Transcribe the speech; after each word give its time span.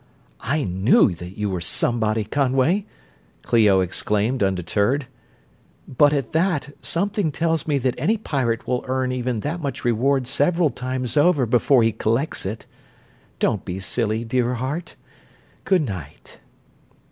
I 0.39 0.63
knew 0.63 1.13
that 1.13 1.37
you 1.37 1.51
were 1.51 1.61
somebody, 1.61 2.23
Conway!" 2.23 2.87
Clio 3.43 3.81
exclaimed, 3.81 4.41
undeterred. 4.41 5.05
"But 5.87 6.11
at 6.11 6.31
that, 6.31 6.73
something 6.83 7.31
tells 7.31 7.67
me 7.67 7.77
that 7.77 7.93
any 7.99 8.17
pirate 8.17 8.65
will 8.67 8.83
earn 8.87 9.11
even 9.11 9.41
that 9.41 9.59
much 9.61 9.85
reward 9.85 10.25
several 10.25 10.71
times 10.71 11.17
over 11.17 11.45
before 11.45 11.83
he 11.83 11.91
collects 11.91 12.47
it. 12.47 12.65
Don't 13.37 13.63
be 13.63 13.79
silly, 13.79 14.25
dear 14.25 14.55
heart 14.55 14.95
good 15.65 15.83
night." 15.85 16.39